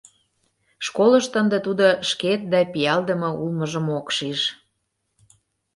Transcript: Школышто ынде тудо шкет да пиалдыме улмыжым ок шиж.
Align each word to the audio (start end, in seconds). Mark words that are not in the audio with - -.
Школышто 0.85 1.35
ынде 1.41 1.57
тудо 1.65 1.85
шкет 2.09 2.41
да 2.53 2.59
пиалдыме 2.71 3.29
улмыжым 3.43 3.87
ок 3.99 4.07
шиж. 4.15 4.41